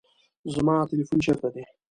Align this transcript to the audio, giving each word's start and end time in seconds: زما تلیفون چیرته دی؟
زما 0.53 0.75
تلیفون 0.89 1.19
چیرته 1.25 1.49
دی؟ 1.53 1.63